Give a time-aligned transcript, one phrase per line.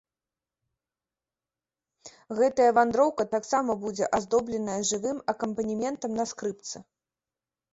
[2.39, 6.77] Гэтая вандроўка таксама будзе аздобленая жывым акампанементам на скрыпцы!